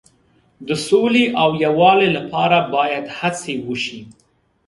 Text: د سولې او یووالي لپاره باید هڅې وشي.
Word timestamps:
د 0.67 0.69
سولې 0.87 1.25
او 1.41 1.49
یووالي 1.65 2.09
لپاره 2.17 2.57
باید 2.75 3.05
هڅې 3.17 3.53
وشي. 3.67 3.99